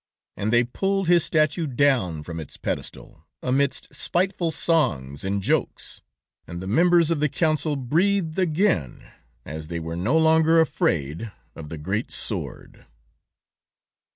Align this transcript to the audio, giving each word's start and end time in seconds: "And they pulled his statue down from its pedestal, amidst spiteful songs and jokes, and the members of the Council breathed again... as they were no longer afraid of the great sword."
"And 0.35 0.51
they 0.51 0.63
pulled 0.63 1.07
his 1.07 1.23
statue 1.23 1.67
down 1.67 2.23
from 2.23 2.39
its 2.39 2.57
pedestal, 2.57 3.23
amidst 3.43 3.93
spiteful 3.93 4.49
songs 4.49 5.23
and 5.23 5.43
jokes, 5.43 6.01
and 6.47 6.59
the 6.59 6.65
members 6.65 7.11
of 7.11 7.19
the 7.19 7.29
Council 7.29 7.75
breathed 7.75 8.39
again... 8.39 9.11
as 9.45 9.67
they 9.67 9.79
were 9.79 9.95
no 9.95 10.17
longer 10.17 10.59
afraid 10.59 11.31
of 11.55 11.69
the 11.69 11.77
great 11.77 12.09
sword." 12.09 12.87